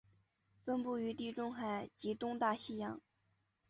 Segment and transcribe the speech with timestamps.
[0.65, 2.99] 分布于地中海及东大西洋。